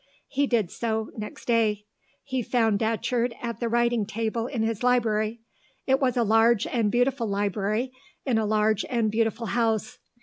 [0.29, 1.85] He did so, next day.
[2.23, 5.41] He found Datcherd at the writing table in his library.
[5.85, 7.91] It was a large and beautiful library
[8.25, 9.99] in a large and beautiful house.